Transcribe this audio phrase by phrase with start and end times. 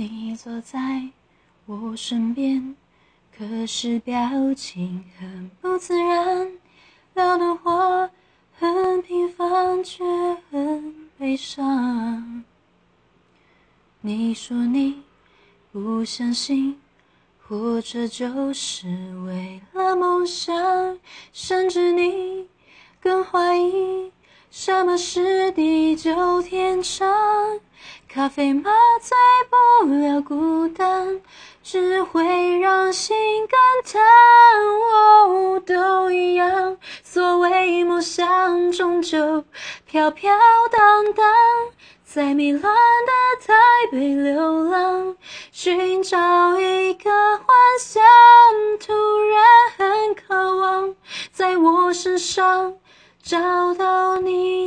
[0.00, 1.10] 你坐在
[1.66, 2.74] 我身边，
[3.36, 6.52] 可是表情很不自然，
[7.12, 8.10] 聊的话
[8.58, 10.02] 很平凡，却
[10.50, 12.42] 很悲伤。
[14.00, 15.02] 你说你
[15.70, 16.80] 不相信，
[17.42, 18.86] 活着就是
[19.26, 20.98] 为了梦想，
[21.30, 22.48] 甚至你
[23.02, 24.10] 更怀疑
[24.50, 27.06] 什么是地久天长。
[28.08, 28.70] 咖啡麻
[29.00, 29.16] 醉
[29.48, 31.20] 不不了孤单，
[31.62, 33.16] 只会让心
[33.46, 34.02] 感叹。
[34.92, 39.44] 哦，都一样，所谓梦想终究
[39.86, 40.36] 飘飘
[40.70, 41.24] 荡荡，
[42.04, 43.54] 在迷乱的台
[43.90, 45.16] 北流浪，
[45.50, 47.46] 寻找一个幻
[47.80, 48.02] 想，
[48.78, 48.92] 突
[49.28, 49.44] 然
[49.76, 50.94] 很渴望，
[51.32, 52.74] 在我身上
[53.22, 54.59] 找到你。